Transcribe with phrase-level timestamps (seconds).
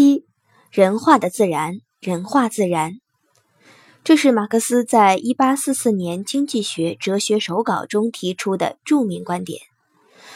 [0.00, 0.24] 七，
[0.70, 2.94] 人化的自然，人化自然。
[4.02, 9.60] 这是马克思在一八四四年《经济学哲学手稿》中提出的著名观点。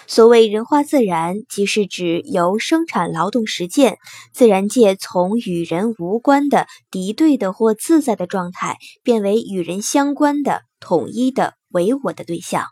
[0.06, 3.96] 所谓人化自然，即是指由生产劳动实践，
[4.34, 12.66] 自然界从与人无关的敌对的或自在的状态，变为与人相关的统一的唯我的对象。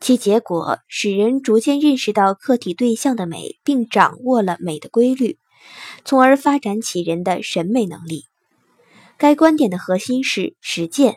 [0.00, 5.38] 其结果使人逐渐认识到客体对象的美，并掌握了美的规律，
[6.04, 8.24] 从而发展起人的审美能力。
[9.16, 11.16] 该观点的核心是实践，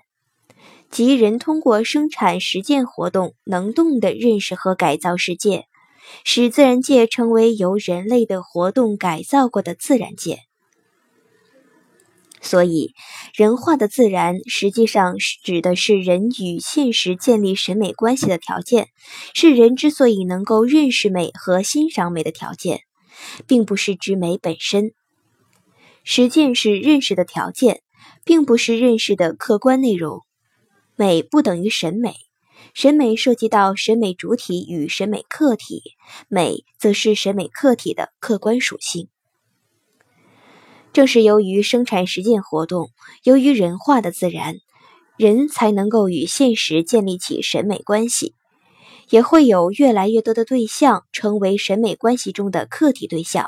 [0.89, 5.65] 即人通过生产实践活动，能动地认识和改造世界，
[6.25, 10.39] 使自然界成为由人类的活动改造过的自然界。
[12.43, 12.95] 所以，
[13.35, 18.87] 人化的自然实际上指的是人与现实建立审美关系的条件，
[19.35, 22.81] 是人之所以能够认识美和欣赏美的条件，
[23.47, 24.91] 并不是指美本身。
[26.03, 27.81] 实践是认识的条件。
[28.23, 30.21] 并不是认识的客观内容，
[30.95, 32.15] 美不等于审美，
[32.73, 35.81] 审美涉及到审美主体与审美客体，
[36.27, 39.07] 美则是审美客体的客观属性。
[40.93, 42.89] 正是由于生产实践活动，
[43.23, 44.55] 由于人化的自然，
[45.17, 48.35] 人才能够与现实建立起审美关系。
[49.11, 53.47] 也会有越来越多的对象成为审美关系中的客体对象，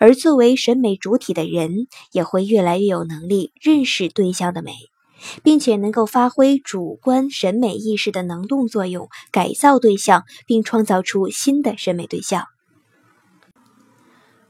[0.00, 4.72] 而作为审美主体的人也会越来越有能力认识对象的美，
[5.42, 12.46] 并且能够发挥主观审美意识的能动作用，改造对象，并创造出新的审美对象。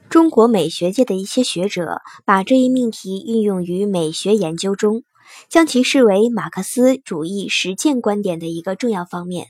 [0.09, 5.03] 中国美学界的一些学者把这一命题运用于美学研究中，
[5.49, 9.47] 将其视为马克思主义实践观点的一个重要方面。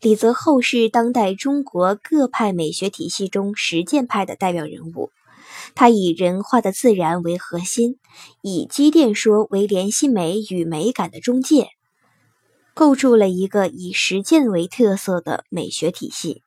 [0.00, 5.10] 李泽厚是当代中国各派美学体系中实践派的代表人物。
[5.74, 7.98] 他以人画的自然为核心，
[8.42, 11.70] 以机电说为联系美与美感的中介，
[12.74, 16.42] 构筑了一个以实践为特色的美学体系。